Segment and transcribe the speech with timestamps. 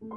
[0.00, 0.08] Tentar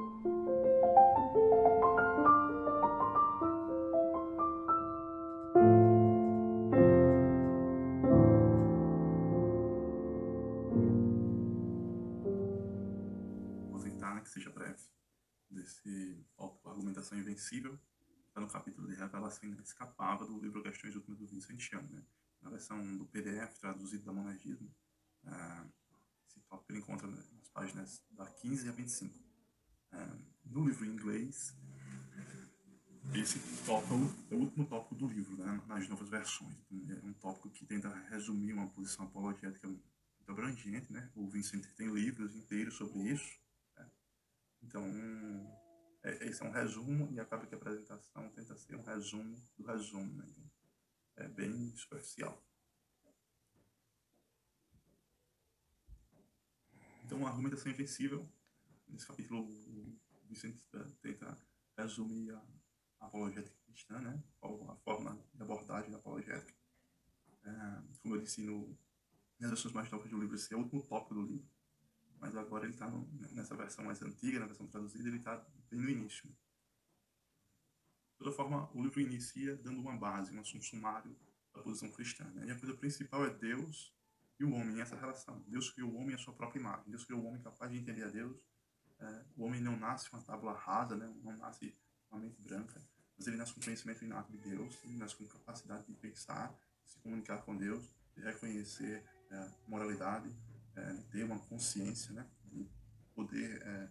[14.14, 14.82] né, que seja breve
[15.50, 16.24] desse
[16.64, 17.78] Argumentação Invencível,
[18.28, 22.02] está no capítulo de Revelação Inescapável do livro Questões Últimas do Vincent Chan, né?
[22.40, 24.74] na versão do PDF traduzido da Monagismo.
[25.24, 25.66] É,
[26.26, 29.23] esse tópico ele encontra nas páginas da 15 a 25.
[30.54, 31.52] É, no livro em inglês,
[33.12, 33.94] esse tópico
[34.30, 36.56] é o último tópico do livro, né, nas novas versões.
[36.70, 39.82] Então, é um tópico que tenta resumir uma posição apologética muito
[40.28, 40.92] abrangente.
[40.92, 41.10] Né?
[41.14, 43.38] O Vincent tem livros inteiros sobre isso.
[43.76, 43.90] Né?
[44.62, 44.84] Então,
[46.04, 49.66] é, esse é um resumo e acaba que a apresentação tenta ser um resumo do
[49.66, 50.12] resumo.
[50.14, 50.24] Né?
[50.28, 50.50] Então,
[51.16, 52.42] é bem superficial.
[57.04, 58.26] Então, a argumentação invencível,
[58.88, 59.46] nesse capítulo,
[60.28, 60.58] Vicente
[61.00, 61.38] tenta
[61.76, 64.22] resumir a apologética cristã, né?
[64.42, 66.54] a forma de abordagem da apologética.
[67.44, 68.76] É, como eu disse no,
[69.38, 71.48] nas versões mais novas do livro, esse é o último tópico do livro.
[72.18, 72.90] Mas agora ele está
[73.32, 75.36] nessa versão mais antiga, na versão traduzida, ele está
[75.70, 76.26] bem no início.
[76.28, 81.14] De toda forma, o livro inicia dando uma base, um sumário
[81.52, 82.24] da posição cristã.
[82.30, 82.46] Né?
[82.46, 83.94] E a coisa principal é Deus
[84.38, 85.44] e o homem, essa relação.
[85.46, 86.90] Deus criou o homem à sua própria imagem.
[86.90, 88.40] Deus criou o homem capaz de entender a Deus.
[89.00, 91.12] É, o homem não nasce com uma tábua rasa, né?
[91.22, 91.76] não nasce
[92.08, 92.80] com uma mente branca,
[93.16, 96.90] mas ele nasce com conhecimento inato de Deus, ele nasce com capacidade de pensar, de
[96.90, 97.84] se comunicar com Deus,
[98.14, 100.34] de reconhecer é, moralidade,
[100.76, 102.26] é, ter uma consciência, né?
[102.44, 102.68] de
[103.14, 103.88] poder é,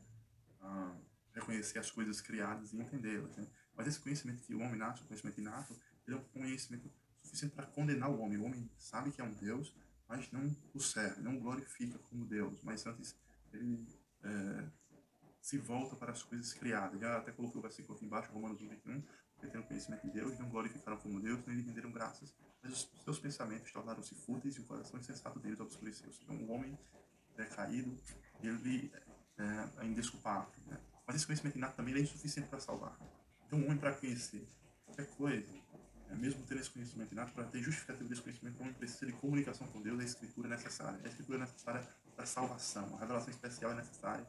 [0.61, 0.95] a,
[1.33, 3.35] reconhecer as coisas criadas e entendê-las.
[3.35, 3.47] Né?
[3.75, 7.55] Mas esse conhecimento que o homem nasce, o conhecimento inato, ele é um conhecimento suficiente
[7.55, 8.37] para condenar o homem.
[8.37, 9.75] O homem sabe que é um Deus,
[10.07, 13.15] mas não o serve, não o glorifica como Deus, mas antes
[13.51, 13.87] ele
[14.23, 14.69] é,
[15.43, 16.99] se volta para as coisas criadas.
[17.01, 19.01] Já até colocou o versículo aqui embaixo, Romanos 1, 21,
[19.37, 23.03] que tendo conhecimento de Deus, não glorificaram como Deus, nem lhe renderam graças, mas os
[23.03, 26.09] seus pensamentos tornaram-se fúteis e o coração insensato deles obscureceu.
[26.21, 26.79] Então, o homem
[27.35, 27.93] decaído,
[28.41, 28.89] ele
[29.37, 30.49] é, é indesculpável.
[30.65, 30.79] Né?
[31.05, 32.97] Mas esse conhecimento inato também é insuficiente para salvar.
[33.45, 34.47] Então, um homem para conhecer
[34.85, 35.53] qualquer coisa,
[36.09, 39.11] é, mesmo ter esse conhecimento inato, para ter justificativo desse conhecimento, o homem precisa de
[39.11, 41.01] comunicação com Deus, a escritura é necessária.
[41.03, 44.25] A escritura é necessária para salvação, a revelação especial é necessária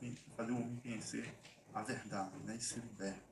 [0.00, 1.34] para fazer o homem conhecer
[1.74, 3.30] a verdade né, e ser liberto.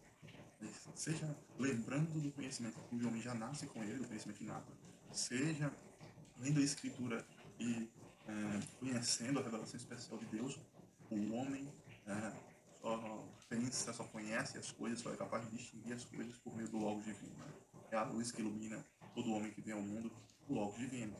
[0.95, 4.73] Seja lembrando do conhecimento que o homem já nasce com ele, do conhecimento inato,
[5.13, 5.73] seja
[6.39, 7.25] lendo a escritura
[7.59, 7.89] e
[8.27, 10.59] é, conhecendo a revelação especial de Deus,
[11.11, 11.73] o homem
[12.07, 12.33] é,
[12.81, 16.69] só pensa, só conhece as coisas, só é capaz de distinguir as coisas por meio
[16.69, 17.35] do Logos Divino.
[17.37, 17.47] Né?
[17.91, 18.85] É a luz que ilumina
[19.15, 20.13] todo homem que vem ao mundo,
[20.49, 21.17] o Logos Divino.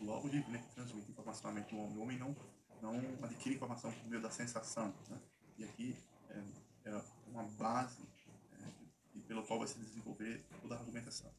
[0.00, 1.96] O Logos Divino é que transmite informação à mente do homem.
[1.96, 2.36] O homem não,
[2.82, 4.94] não adquire informação por meio da sensação.
[5.08, 5.20] Né?
[5.58, 5.96] E aqui
[6.30, 6.42] é,
[6.90, 8.02] é uma base
[8.52, 11.30] é, pelo qual vai se desenvolver toda a argumentação.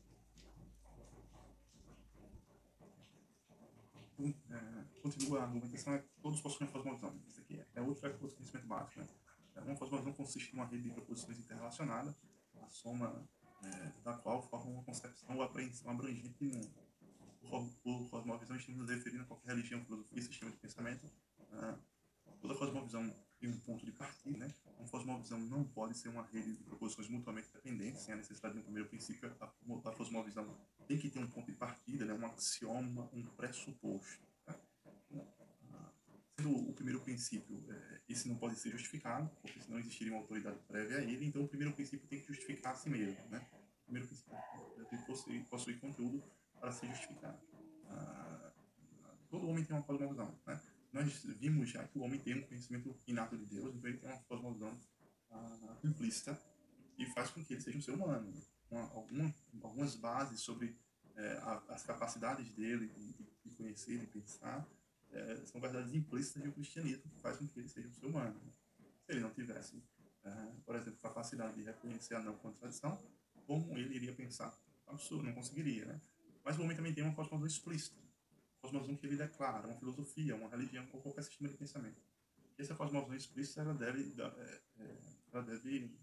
[4.19, 7.16] Então, é, continua a argumentação, é todos possuem a cosmovisão.
[7.27, 9.00] Isso aqui é outro conhecimento básico.
[9.00, 9.07] Né?
[9.66, 12.16] Uma cosmovisão consiste em uma rede de proposições interrelacionadas,
[12.61, 13.27] a soma
[13.63, 16.69] é, da qual forma uma concepção ou apreensão abrangente de mundo.
[17.41, 21.09] Por, por cosmovisão, estamos referindo a qualquer religião, filosofia, sistema de pensamento.
[21.54, 21.76] É,
[22.42, 24.54] toda cosmovisão tem um ponto de partida, né?
[24.78, 28.60] Uma cosmovisão não pode ser uma rede de proposições mutuamente dependentes, sem a necessidade de
[28.60, 29.34] um primeiro princípio.
[29.40, 32.14] A, a cosmovisão tem que ter um ponto de partida, né?
[32.14, 34.28] um axioma, um pressuposto.
[34.46, 34.60] Tá?
[36.38, 40.60] Sendo o primeiro princípio, é, esse não pode ser justificado, porque senão existiria uma autoridade
[40.68, 43.18] prévia a ele, então o primeiro princípio tem que justificar a si mesmo.
[43.30, 43.46] Né?
[43.81, 44.36] O primeiro princípio
[44.90, 46.24] tem que possuir, possuir conteúdo
[46.60, 47.40] para ser justificado.
[47.88, 48.52] Ah,
[49.30, 50.38] todo homem tem uma cosmovisão.
[50.46, 50.60] Né?
[50.91, 54.09] Nós vimos já que o homem tem um conhecimento inato de Deus, então ele tem
[54.09, 54.75] uma cosmovisão
[55.29, 56.39] ah, implícita
[56.97, 58.33] e faz com que ele seja um ser humano.
[58.69, 60.75] Uma, alguma, algumas bases sobre
[61.16, 63.13] é, as capacidades dele de,
[63.44, 64.67] de conhecer, de pensar,
[65.11, 68.39] é, são verdades implícitas do cristianismo que faz com que ele seja um ser humano.
[69.06, 69.83] Se ele não tivesse,
[70.24, 70.31] é,
[70.65, 73.01] por exemplo, capacidade de reconhecer a não contradição,
[73.45, 74.56] como ele iria pensar?
[74.88, 76.00] Absurdo, não conseguiria, né?
[76.44, 77.97] Mas o homem também tem uma cosmovisão explícita,
[78.61, 82.01] cosmovisão que ele declara, uma filosofia, uma religião qualquer sistema de pensamento.
[82.57, 84.97] E essa cosmovisão explícita, ela deve, é, é,
[85.31, 85.97] ela deve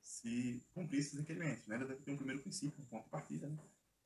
[0.00, 1.76] se cumprir esses requerimentos, né?
[1.76, 3.58] Ela deve ter um primeiro princípio, um ponto de partida, né?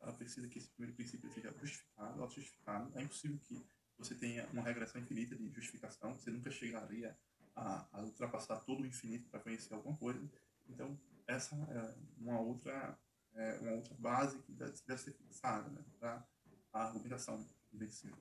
[0.03, 2.99] ela precisa que esse primeiro princípio seja justificado, auto-justificado.
[2.99, 3.65] É impossível que
[3.97, 7.17] você tenha uma regressão infinita de justificação, você nunca chegaria
[7.55, 10.21] a, a ultrapassar todo o infinito para conhecer alguma coisa.
[10.69, 12.99] Então, essa é uma outra,
[13.35, 16.27] é uma outra base que deve, ser fixada né, para
[16.73, 18.19] a argumentação invencível.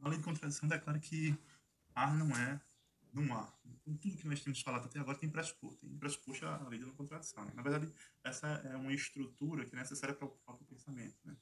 [0.00, 1.36] A lei de contradição declara que
[1.94, 2.60] A não é
[3.12, 3.50] não há.
[3.84, 5.86] Tudo que nós temos falado até agora tem pressuposto.
[5.86, 7.44] Tem pressuposto a lei da contradição.
[7.44, 7.52] Né?
[7.54, 7.90] Na verdade,
[8.22, 11.16] essa é uma estrutura que é necessária para o próprio pensamento.
[11.24, 11.36] Né?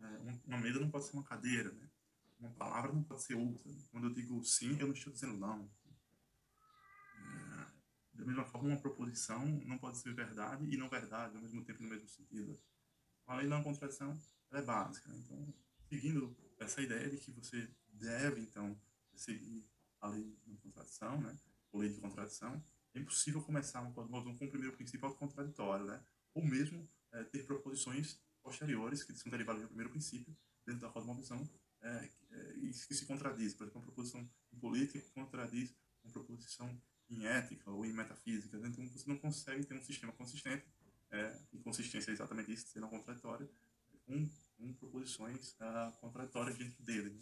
[0.00, 1.70] É, uma mesa não pode ser uma cadeira.
[1.72, 1.88] Né?
[2.38, 3.70] Uma palavra não pode ser outra.
[3.90, 5.70] Quando eu digo sim, eu não estou dizendo não.
[8.20, 11.82] Da mesma forma, uma proposição não pode ser verdade e não verdade ao mesmo tempo
[11.82, 12.60] no mesmo sentido.
[13.26, 14.20] A lei da contradição
[14.50, 15.08] é básica.
[15.08, 15.18] Né?
[15.24, 15.54] Então,
[15.88, 18.78] seguindo essa ideia de que você deve, então,
[19.14, 19.66] seguir
[20.00, 21.34] a lei de contradição, né?
[21.72, 22.62] ou lei de contradição,
[22.92, 26.04] é impossível começar uma cosmovisão com o primeiro princípio autocontraditório, né?
[26.34, 30.36] ou mesmo é, ter proposições posteriores que são derivadas do primeiro princípio
[30.66, 31.48] dentro da cosmovisão
[31.80, 33.56] é, é, que se contradizem.
[33.56, 34.30] Por exemplo, uma proposição
[34.60, 35.74] política que contradiz
[36.04, 38.58] uma proposição em ética ou em metafísica.
[38.58, 38.68] Né?
[38.68, 40.64] Então, você não consegue ter um sistema consistente,
[41.10, 43.50] é, e consistência é exatamente isso, ser não contraditório,
[44.06, 47.10] com, com proposições uh, contraditórias dentro dele.
[47.10, 47.20] Né?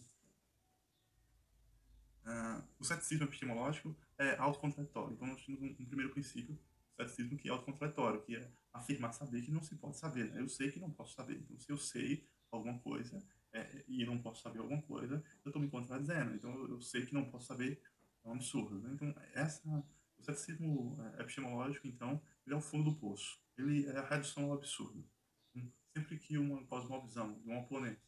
[2.27, 5.15] Uh, o ceticismo epistemológico é autocontraditório.
[5.15, 6.59] Então, nós temos um, um, primeiro princípio,
[6.95, 10.31] ceticismo que é autocontraditório, que é afirmar saber que não se pode saber.
[10.31, 10.41] Né?
[10.41, 11.39] Eu sei que não posso saber.
[11.39, 15.61] Então, se eu sei alguma coisa é, e não posso saber alguma coisa, eu estou
[15.61, 16.35] me contradizendo.
[16.35, 17.81] Então, eu, eu, sei que não posso saber,
[18.29, 18.79] um absurdo.
[18.79, 18.91] Né?
[18.95, 19.69] Então, essa,
[20.19, 23.41] o ceticismo é, epistemológico, então, ele é o fundo do poço.
[23.57, 25.05] Ele é a redução ao absurdo.
[25.55, 28.01] Então, sempre que uma cosmovisão de um oponente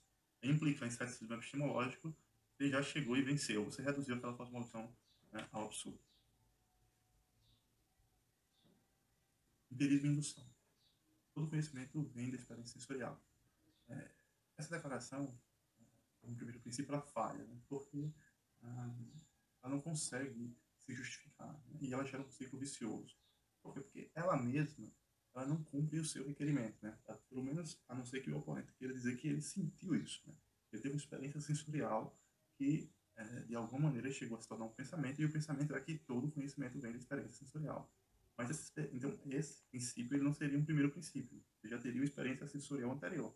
[0.42, 2.14] implica em ceticismo epistemológico,
[2.56, 3.64] você já chegou e venceu.
[3.64, 4.94] Você reduziu aquela cosmovisão
[5.32, 6.00] né, ao absurdo.
[9.70, 10.46] Empirismo e indução.
[11.32, 13.20] Todo conhecimento vem da experiência sensorial.
[13.88, 14.10] É,
[14.58, 15.38] essa declaração,
[16.20, 18.12] como primeiro princípio, ela falha, né, porque
[18.62, 18.94] ah,
[19.62, 23.16] ela não consegue se justificar né, e ela gera um ciclo vicioso.
[23.62, 23.80] Por quê?
[23.80, 24.92] Porque ela mesma
[25.34, 26.96] ela não cumpre o seu requerimento, né?
[27.28, 30.34] Pelo menos, a não ser que o oponente queira dizer que ele sentiu isso, né?
[30.72, 32.18] Ele teve uma experiência sensorial
[32.56, 35.80] que, é, de alguma maneira, chegou a se tornar um pensamento, e o pensamento é
[35.80, 37.92] que todo conhecimento vem da experiência sensorial.
[38.36, 42.04] Mas, esse, então, esse princípio ele não seria um primeiro princípio, você já teria uma
[42.04, 43.34] experiência sensorial anterior.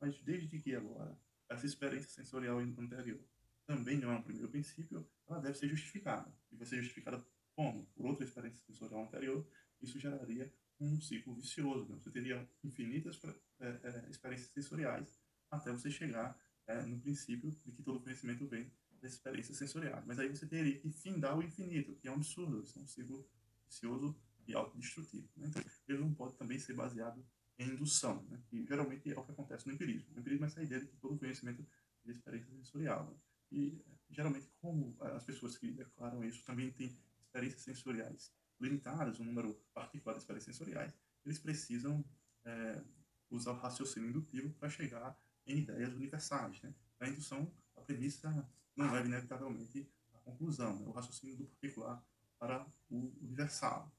[0.00, 1.18] Mas, desde que agora,
[1.48, 3.22] essa experiência sensorial anterior
[3.66, 6.32] também não é um primeiro princípio, ela deve ser justificada.
[6.52, 7.24] E vai ser justificada
[7.54, 7.86] como?
[7.94, 9.46] Por outra experiência sensorial anterior,
[9.80, 11.88] isso geraria um ciclo vicioso.
[11.88, 11.98] Né?
[12.00, 13.20] Você teria infinitas
[13.60, 15.20] é, é, experiências sensoriais
[15.50, 18.70] até você chegar é, no princípio de que todo conhecimento vem
[19.00, 20.02] da experiência sensorial.
[20.06, 22.86] Mas aí você teria que findar o infinito, que é um absurdo, isso é um
[22.86, 23.28] ciclo
[23.66, 25.28] vicioso e autodestrutivo.
[25.36, 25.48] Né?
[25.48, 27.24] Então, ele não pode também ser baseado
[27.58, 28.42] em indução, né?
[28.48, 30.12] que geralmente é o que acontece no empirismo.
[30.12, 31.64] No empirismo é essa ideia de que todo conhecimento
[32.06, 33.06] é experiência sensorial.
[33.06, 33.16] Né?
[33.54, 33.80] E,
[34.10, 40.14] geralmente, como as pessoas que declaram isso também têm experiências sensoriais limitadas, um número particular
[40.14, 40.92] de experiências sensoriais,
[41.24, 42.04] eles precisam
[42.44, 42.82] é,
[43.30, 45.16] usar o raciocínio indutivo para chegar
[45.46, 46.60] em ideias universais.
[46.62, 46.74] Né?
[46.98, 50.86] A indução, a premissa não leva inevitavelmente à conclusão, né?
[50.86, 52.04] o raciocínio do particular
[52.38, 53.92] para o universal.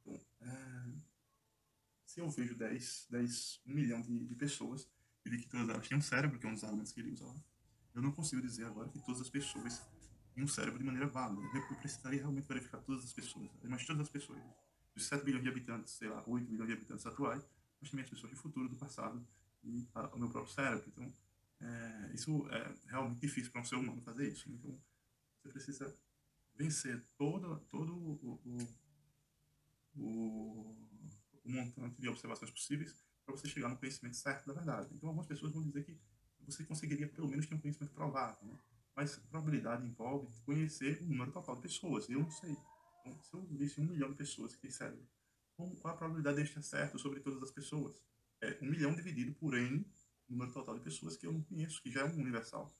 [0.00, 0.86] Então, é,
[2.06, 4.90] se eu vejo 10, 10 um milhão de, de pessoas
[5.24, 7.26] e que todas elas têm um cérebro, que é um dos argumentos que ele usa
[7.26, 7.34] lá,
[7.96, 9.82] eu não consigo dizer agora que todas as pessoas
[10.34, 11.40] têm um cérebro de maneira válida.
[11.54, 14.38] Eu precisaria realmente verificar todas as pessoas, mas todas as pessoas.
[14.94, 17.42] Dos 7 bilhões de habitantes, sei lá, 8 bilhões de habitantes atuais,
[17.80, 19.26] mas também as pessoas do futuro, do passado,
[19.64, 20.84] e o meu próprio cérebro.
[20.88, 21.12] Então,
[21.60, 24.50] é, isso é realmente difícil para um ser humano fazer isso.
[24.50, 24.78] Então,
[25.40, 25.98] você precisa
[26.54, 28.68] vencer todo, todo o, o,
[29.96, 30.76] o,
[31.44, 34.94] o montante de observações possíveis para você chegar no conhecimento certo da verdade.
[34.94, 35.98] Então, algumas pessoas vão dizer que
[36.46, 38.58] você conseguiria pelo menos ter um conhecimento provável, né?
[38.94, 42.08] Mas probabilidade envolve conhecer o número total de pessoas.
[42.08, 42.56] Eu não sei.
[43.00, 45.06] Então, se eu visse um milhão de pessoas que têm cérebro,
[45.54, 48.00] qual a probabilidade de estar certo sobre todas as pessoas?
[48.40, 49.84] é um milhão dividido por N,
[50.28, 52.72] número total de pessoas que eu não conheço, que já é um universal.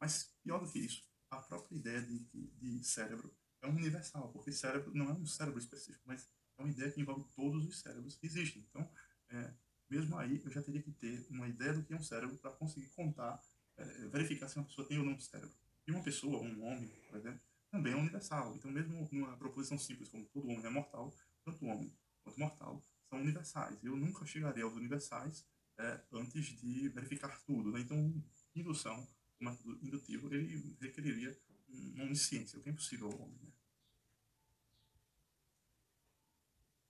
[0.00, 2.46] Mas pior do que isso, a própria ideia de, de,
[2.78, 6.26] de cérebro é um universal, porque cérebro não é um cérebro específico, mas
[6.58, 8.66] é uma ideia que envolve todos os cérebros que existem.
[8.68, 8.90] Então,
[9.28, 9.54] é,
[9.90, 12.52] mesmo aí, eu já teria que ter uma ideia do que é um cérebro para
[12.52, 13.42] conseguir contar,
[13.76, 15.54] é, verificar se uma pessoa tem ou não um cérebro.
[15.86, 18.54] E uma pessoa, um homem, por exemplo, também é universal.
[18.54, 21.12] Então, mesmo numa proposição simples, como todo homem é mortal,
[21.44, 21.92] tanto homem
[22.22, 23.82] quanto mortal são universais.
[23.82, 25.44] Eu nunca chegaria aos universais
[25.78, 27.72] é, antes de verificar tudo.
[27.72, 27.80] Né?
[27.80, 28.22] Então,
[28.54, 29.06] indução,
[29.40, 31.36] o método indutivo, ele requeriria
[31.68, 33.38] uma onisciência, o que é impossível ao homem.
[33.42, 33.50] Né?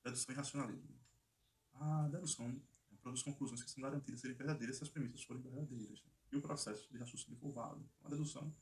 [0.04, 1.00] Dedução e racionalismo.
[1.74, 2.60] A dedução
[3.00, 6.02] produz conclusões que são garantidas serem verdadeiras se as premissas forem verdadeiras.
[6.02, 6.10] Né?
[6.32, 7.88] E o processo de raciocínio válido.
[8.04, 8.54] A dedução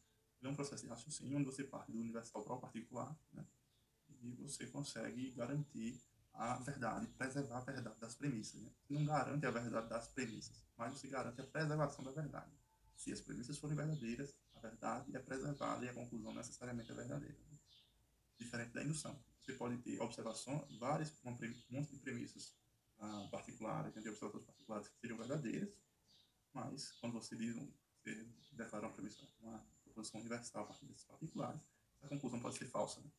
[0.42, 3.44] é um processo de raciocínio onde você parte do universal para o particular né?
[4.22, 6.00] e você consegue garantir
[6.32, 8.62] a verdade, preservar a verdade das premissas.
[8.62, 8.70] Né?
[8.88, 12.52] Não garante a verdade das premissas, mas você garante a preservação da verdade.
[12.94, 17.38] Se as premissas forem verdadeiras, a verdade é preservada e a conclusão necessariamente é verdadeira.
[18.38, 19.18] Diferente da indução.
[19.40, 21.30] Você pode ter observação, várias, um
[21.70, 22.54] monte de premissas
[23.00, 25.70] uh, particulares, de observações particulares que seriam verdadeiras,
[26.52, 31.60] mas quando você diz, você declara uma premissa, uma proposição universal a partir desses particulares,
[32.02, 33.00] a conclusão pode ser falsa.
[33.00, 33.10] Né?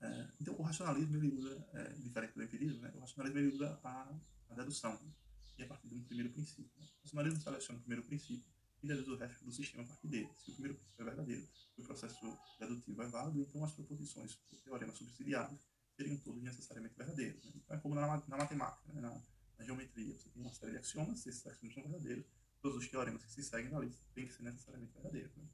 [0.00, 2.92] É, então, o racionalismo ele usa, é, diferente do empirismo, né?
[2.94, 4.14] o racionalismo ele usa a,
[4.50, 5.12] a dedução, né?
[5.58, 6.70] e a partir de um primeiro princípio.
[6.78, 6.86] Né?
[6.98, 10.28] O racionalismo seleciona o primeiro princípio e deduz o resto do sistema a partir dele.
[10.36, 14.58] Se o primeiro princípio é verdadeiro, o processo dedutivo é válido, então as proposições do
[14.58, 15.58] teorema subsidiário
[15.96, 17.44] seriam todos necessariamente verdadeiros.
[17.44, 17.52] Né?
[17.56, 19.00] Então, é como na, na matemática, né?
[19.00, 19.10] na,
[19.58, 22.26] na, geometria, você tem uma série de axiomas, se esses axiomas são verdadeiros,
[22.60, 25.36] todos os teoremas que se seguem ali têm que ser necessariamente verdadeiros.
[25.36, 25.44] Né?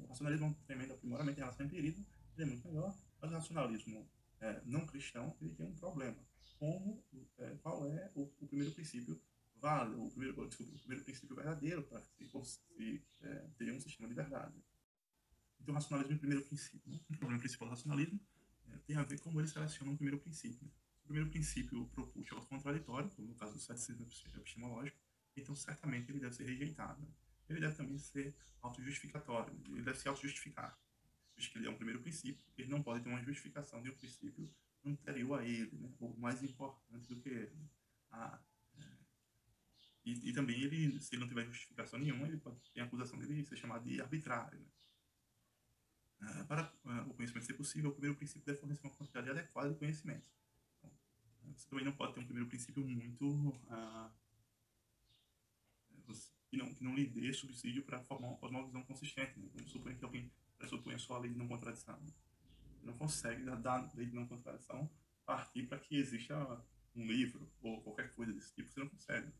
[0.00, 2.06] O racionalismo é um tremendo aprimoramento em relação ao empirismo,
[2.36, 4.08] ele é muito melhor, mas o racionalismo
[4.40, 6.16] é, não cristão ele tem um problema.
[6.58, 7.02] Como,
[7.38, 9.20] é, qual é o, o, primeiro princípio
[9.56, 12.28] válido, o primeiro, desculpa, o primeiro princípio verdadeiro para se,
[12.76, 14.54] se é, ter um sistema de verdade.
[15.60, 16.90] Então, o racionalismo é o primeiro princípio.
[16.90, 17.00] Né?
[17.10, 18.31] O problema principal do racionalismo é,
[18.78, 20.64] tem a ver com como ele seleciona o primeiro princípio.
[20.64, 20.72] Né?
[21.04, 24.98] O primeiro princípio proposto é contraditório, como no caso do ceticismo epistemológico,
[25.36, 27.00] então certamente ele deve ser rejeitado.
[27.00, 27.08] Né?
[27.48, 30.78] Ele deve também ser autojustificatório, ele deve se autojustificar
[31.36, 33.94] visto que ele é um primeiro princípio, ele não pode ter uma justificação de um
[33.94, 34.50] princípio
[34.84, 35.92] anterior a ele, né?
[36.00, 37.54] ou mais importante do que ele.
[37.54, 38.38] Né?
[38.78, 38.96] É.
[40.04, 43.18] e, e, também, ele, se ele não tiver justificação nenhuma, ele pode ter a acusação
[43.18, 44.58] dele ser chamado de arbitrário.
[44.58, 44.66] Né?
[46.22, 49.70] Ah, para ah, o conhecimento ser possível, o primeiro princípio deve fornecer uma quantidade adequada
[49.70, 50.28] de conhecimento.
[50.78, 50.90] Então,
[51.56, 53.60] você também não pode ter um primeiro princípio muito.
[53.68, 54.10] Ah,
[56.52, 59.40] que, não, que não lhe dê subsídio para formar uma cosmovisão consistente.
[59.40, 59.48] Né?
[59.54, 61.98] Vamos supor que alguém pressupõe só a lei de não contradição.
[62.82, 64.90] Não consegue, da lei de não contradição,
[65.24, 66.62] partir para que exista
[66.94, 69.32] um livro ou qualquer coisa desse tipo, você não consegue.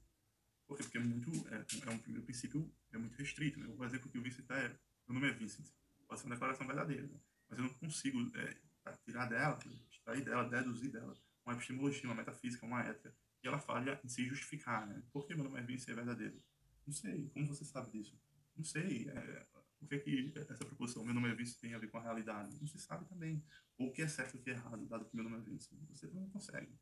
[0.66, 0.84] Por quê?
[0.84, 3.60] Porque é, muito, é, é um primeiro princípio é muito restrito.
[3.60, 3.66] Né?
[3.76, 4.68] O exemplo que o Vincent é,
[5.06, 5.66] meu nome é Vincent,
[6.12, 7.20] pode ser uma declaração verdadeira, né?
[7.48, 8.56] mas eu não consigo é,
[9.04, 9.58] tirar dela,
[9.90, 14.24] extrair dela, deduzir dela uma epistemologia, uma metafísica, uma ética, e ela falha em se
[14.26, 14.86] justificar.
[14.86, 15.02] Né?
[15.10, 16.40] Por que meu nome é Vincent é verdadeiro?
[16.86, 17.28] Não sei.
[17.30, 18.16] Como você sabe disso?
[18.56, 19.08] Não sei.
[19.08, 19.46] É,
[19.80, 22.02] o que é que essa proposição, meu nome é Vince, tem a ver com a
[22.02, 22.56] realidade?
[22.60, 23.42] Não se sabe também.
[23.78, 25.74] O que é certo e o que é errado, dado que meu nome é Vince.
[25.88, 26.72] Você não consegue.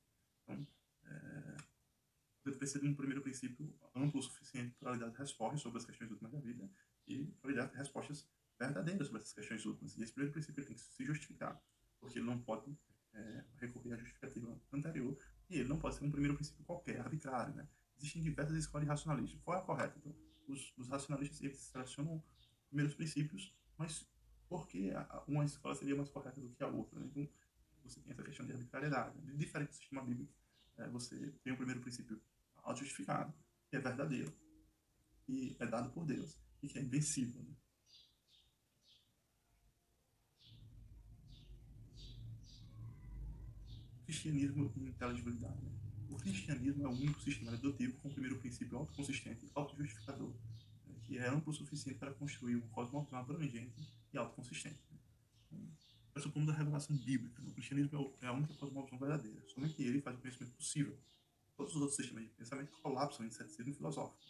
[0.42, 0.66] Então,
[1.04, 1.56] é,
[2.42, 5.84] você precisa de um primeiro princípio amplo o suficiente para lhe dar respostas sobre as
[5.84, 6.68] questões últimas da vida
[7.06, 8.28] e para lhe dar respostas
[8.60, 9.96] verdadeiras sobre essas questões últimas.
[9.96, 11.60] E esse primeiro princípio tem que se justificar,
[11.98, 12.76] porque ele não pode
[13.14, 15.16] é, recorrer à justificativa anterior
[15.48, 17.54] e ele não pode ser um primeiro princípio qualquer, arbitrário.
[17.54, 17.66] Né?
[17.98, 19.40] Existem diversas escolas de racionalismo.
[19.42, 19.98] Qual é a correta?
[19.98, 20.14] Então,
[20.46, 22.22] os, os racionalistas eles selecionam
[22.68, 24.06] primeiros princípios, mas
[24.48, 24.90] por que
[25.26, 27.00] uma escola seria mais correta do que a outra?
[27.00, 27.06] Né?
[27.06, 27.28] Então,
[27.82, 29.18] você tem essa questão de arbitrariedade.
[29.22, 29.34] Né?
[29.36, 30.32] Diferente do sistema bíblico,
[30.76, 32.20] é, você tem o primeiro princípio
[32.56, 33.32] auto-justificado,
[33.68, 34.32] que é verdadeiro,
[35.26, 37.42] e é dado por Deus, e que é invencível.
[37.42, 37.54] Né?
[44.10, 45.62] Cristianismo e inteligibilidade.
[45.62, 45.70] Né?
[46.08, 50.34] O cristianismo é o único sistema dedutívo com o primeiro princípio autoconsistente, autojustificador,
[51.04, 53.72] que é amplo o suficiente para construir um cosmos abrangente
[54.12, 54.80] e autoconsistente.
[56.12, 57.40] Pressupomos a revelação bíblica.
[57.40, 59.40] O cristianismo é, é a única cosmovisão verdadeira.
[59.46, 60.98] Somente ele faz o conhecimento possível.
[61.56, 64.20] Todos os outros sistemas de pensamento colapsam em ceticismo filosófico.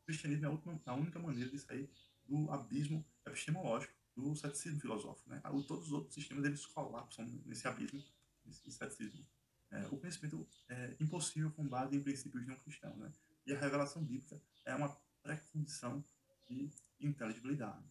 [0.00, 1.90] O cristianismo é a, última, a única maneira de sair
[2.26, 5.28] do abismo epistemológico do ceticismo filosófico.
[5.28, 5.42] Né?
[5.68, 8.02] Todos os outros sistemas eles colapsam nesse abismo,
[8.52, 9.26] ceticismo.
[9.70, 12.96] É, o conhecimento é impossível com base em princípios não cristãos.
[12.96, 13.12] Né?
[13.46, 14.88] E a revelação bíblica é uma
[15.22, 16.04] pré-condição
[16.48, 17.84] e inteligibilidade.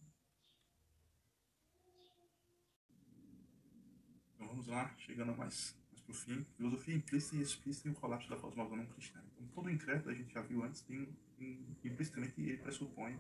[4.35, 6.43] Então vamos lá, chegando mais, mais para o fim.
[6.55, 9.21] Filosofia implícita e explícita e o colapso da cosmovisão não cristã.
[9.33, 11.07] Então, todo incrédulo, a gente já viu antes, tem,
[11.38, 13.19] tem, implicitamente ele pressupõe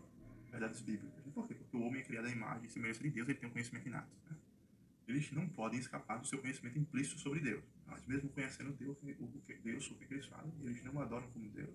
[0.49, 1.23] verdades bíblicas.
[1.33, 1.55] Por quê?
[1.55, 3.87] Porque o homem é criado à imagem e semelhança de Deus, ele tem um conhecimento
[3.87, 4.09] inato.
[5.15, 7.63] Eles não podem escapar do seu conhecimento implícito sobre Deus.
[7.87, 11.49] Mas mesmo conhecendo Deus, o que Deus, o que eles falam, eles não adoram como
[11.51, 11.73] Deus.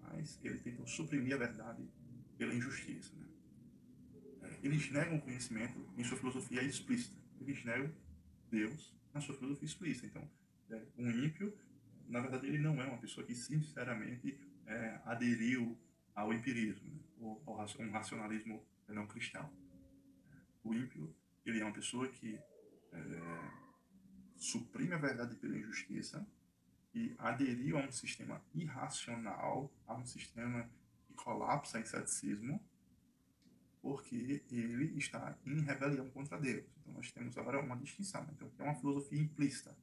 [0.00, 1.86] Mas eles tentam suprimir a verdade
[2.38, 3.14] pela injustiça.
[3.14, 4.56] Né?
[4.62, 7.14] Eles negam o conhecimento em sua filosofia explícita.
[7.42, 7.92] Eles negam
[8.50, 10.06] Deus na sua filosofia explícita.
[10.06, 10.30] Então,
[10.70, 11.54] é, um ímpio,
[12.08, 15.78] na verdade, ele não é uma pessoa que sinceramente é, aderiu
[16.14, 17.00] ao empirismo, né?
[17.20, 19.52] ou ao um racionalismo não cristão.
[20.64, 21.14] O ímpio,
[21.44, 22.40] ele é uma pessoa que
[22.92, 23.50] é,
[24.36, 26.26] suprime a verdade pela injustiça
[26.94, 30.68] e aderiu a um sistema irracional, a um sistema
[31.16, 32.60] colapsa em ceticismo
[33.82, 36.64] porque ele está em rebelião contra Deus.
[36.80, 38.24] Então nós temos agora uma distinção.
[38.32, 39.76] Então é uma filosofia implícita.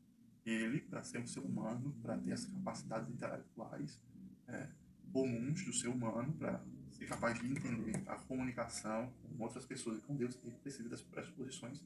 [0.46, 4.02] Ele, para ser um ser humano, para ter as capacidades intelectuais
[4.48, 4.70] é,
[5.12, 10.02] comuns do ser humano, para ser capaz de entender a comunicação com outras pessoas e
[10.02, 11.84] com Deus, ele precisa das pressuposições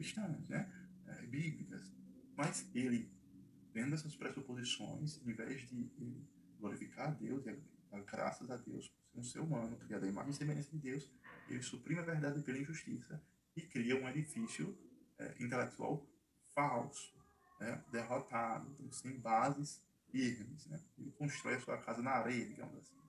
[0.00, 0.66] cristãs, né?
[1.06, 1.92] É, bíblicas.
[2.34, 3.12] Mas ele,
[3.72, 5.90] tendo essas pressuposições, em vez de
[6.58, 7.58] glorificar a Deus e
[7.90, 10.78] dar graças a Deus por ser um ser humano, criado à imagem e semelhança de
[10.78, 11.10] Deus,
[11.48, 13.22] ele suprime a verdade pela injustiça
[13.54, 14.78] e cria um edifício
[15.18, 16.06] é, intelectual
[16.54, 17.12] falso,
[17.60, 17.84] né?
[17.92, 20.66] derrotado, sem bases firmes.
[20.66, 20.80] Né?
[20.98, 22.99] Ele constrói a sua casa na areia, digamos assim.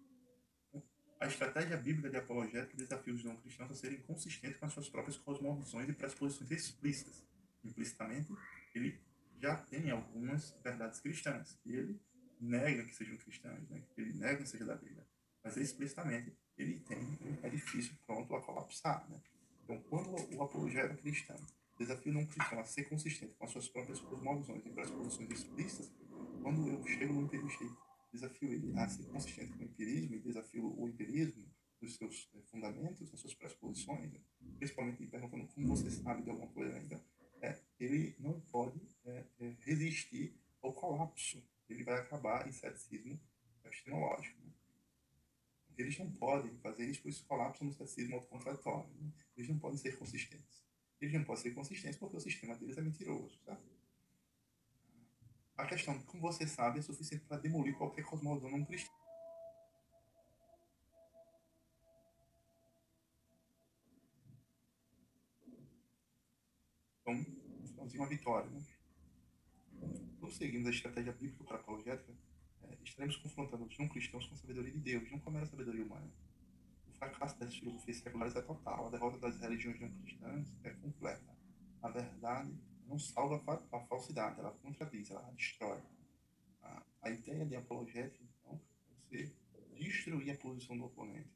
[1.21, 4.89] A estratégia bíblica de apologética desafia os não cristãos a serem consistentes com as suas
[4.89, 7.23] próprias cosmovisões e pressuposições explícitas.
[7.63, 8.33] Implicitamente,
[8.73, 8.99] ele
[9.39, 12.01] já tem algumas verdades cristãs, e ele
[12.39, 13.83] nega que sejam cristãs, né?
[13.95, 15.05] ele nega que seja da Bíblia.
[15.43, 19.07] Mas explicitamente, ele tem um edifício pronto a colapsar.
[19.07, 19.21] Né?
[19.63, 21.39] Então, quando o apologeta cristão
[21.77, 25.91] desafia um cristão a ser consistente com as suas próprias cosmovisões e pressuposições explícitas,
[26.41, 27.63] quando eu chego no empirista
[28.11, 31.50] desafio ele a ser consistente empirismo e desafio o empirismo
[31.81, 34.11] dos seus é, fundamentos, das suas pressuposições,
[34.57, 37.03] principalmente perguntando como você sabe de alguma coisa ainda,
[37.41, 41.43] é, ele não pode é, é, resistir ao colapso.
[41.67, 43.19] Ele vai acabar em ceticismo
[43.65, 44.39] epistemológico.
[44.43, 44.51] Né?
[45.77, 48.93] Eles não podem fazer isso, por isso colapso no ceticismo autocontratório.
[49.00, 49.11] Né?
[49.35, 50.61] Eles não podem ser consistentes.
[51.00, 53.39] Eles não podem ser consistentes porque o sistema deles é mentiroso.
[53.43, 53.63] Certo?
[55.57, 58.67] A questão, como você sabe, é suficiente para demolir qualquer cosmovisão não.
[67.11, 67.25] Então,
[67.75, 68.50] vamos uma vitória.
[68.50, 68.62] Né?
[70.20, 72.12] Prosseguindo a estratégia bíblica para a apologética,
[72.63, 75.46] é, estaremos confrontando os não cristãos com a sabedoria de Deus, não com a mera
[75.46, 76.12] sabedoria humana.
[76.89, 81.36] O fracasso das filosofias seculares é total, a derrota das religiões não cristãs é completa.
[81.81, 82.55] A verdade
[82.88, 83.41] não salva
[83.72, 85.81] a falsidade, ela contradiz, ela destrói.
[86.62, 88.60] A, a ideia de apologética, então,
[89.12, 89.34] é você
[89.75, 91.29] destruir a posição do oponente.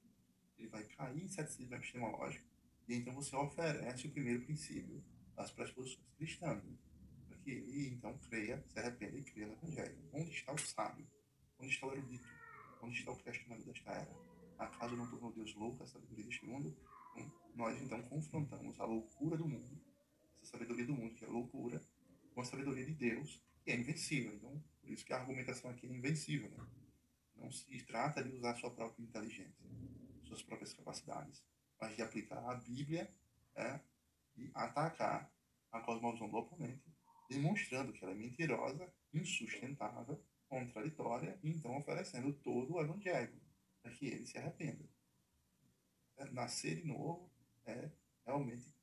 [0.58, 2.46] Ele vai cair em ceticismo epistemológico,
[2.88, 5.04] e então você oferece o primeiro princípio
[5.36, 6.64] das pressuposições cristãs,
[7.28, 9.98] para que ele, então, creia, se arrependa e creia no Evangelho.
[10.14, 11.08] Onde está o sábio?
[11.60, 12.28] Onde está o erudito?
[12.82, 14.16] Onde está o questionador desta era?
[14.58, 16.76] Acaso não tornou Deus louco a sabedoria deste mundo?
[17.16, 19.86] Então, nós, então, confrontamos a loucura do mundo
[20.46, 21.82] essa sabedoria do mundo, que é loucura,
[22.34, 24.34] com a sabedoria de Deus, que é invencível.
[24.36, 26.50] Então, por isso que a argumentação aqui é invencível.
[26.52, 26.66] Né?
[27.36, 29.66] Não se trata de usar sua própria inteligência,
[30.24, 31.44] suas próprias capacidades,
[31.82, 33.12] mas de aplicar a Bíblia
[33.56, 33.80] é,
[34.38, 35.32] e atacar
[35.72, 36.84] a cosmovisão do oponente,
[37.30, 43.42] demonstrando que ela é mentirosa, insustentável, contraditória, e então oferecendo todo o evangelho
[43.82, 44.88] para que ele se arrependa.
[46.18, 47.30] É, nascer de novo
[47.66, 47.92] é
[48.26, 48.74] realmente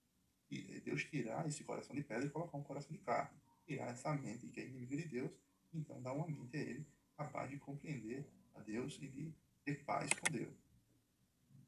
[0.84, 3.40] Deus tirar esse coração de pedra e colocar um coração de carne.
[3.64, 5.32] Tirar essa mente que é inimiga de Deus,
[5.72, 6.86] então dar uma mente a ele
[7.16, 9.34] capaz de compreender a Deus e de
[9.64, 10.61] ter paz com Deus.